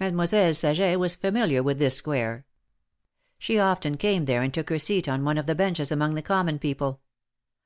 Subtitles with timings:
[0.00, 2.46] Mademoiselle Saget was familiar with this Square.
[3.38, 6.22] She often came there and took her seat on one of the benches among the
[6.22, 7.02] common people.